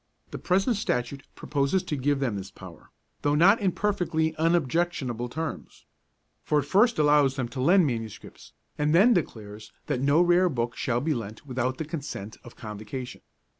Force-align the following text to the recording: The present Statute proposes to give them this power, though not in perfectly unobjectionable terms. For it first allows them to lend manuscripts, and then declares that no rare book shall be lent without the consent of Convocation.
The 0.31 0.39
present 0.39 0.77
Statute 0.77 1.27
proposes 1.35 1.83
to 1.83 1.95
give 1.95 2.19
them 2.19 2.35
this 2.35 2.49
power, 2.49 2.89
though 3.21 3.35
not 3.35 3.61
in 3.61 3.71
perfectly 3.71 4.35
unobjectionable 4.37 5.29
terms. 5.29 5.85
For 6.43 6.57
it 6.57 6.63
first 6.63 6.97
allows 6.97 7.35
them 7.35 7.47
to 7.49 7.61
lend 7.61 7.85
manuscripts, 7.85 8.53
and 8.79 8.95
then 8.95 9.13
declares 9.13 9.71
that 9.85 10.01
no 10.01 10.19
rare 10.23 10.49
book 10.49 10.75
shall 10.75 11.01
be 11.01 11.13
lent 11.13 11.45
without 11.45 11.77
the 11.77 11.85
consent 11.85 12.37
of 12.43 12.55
Convocation. 12.55 13.21